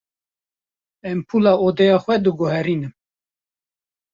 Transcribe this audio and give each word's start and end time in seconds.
Empûla 1.09 1.53
odeya 1.65 1.97
xwe 2.03 2.15
diguherînim. 2.23 2.93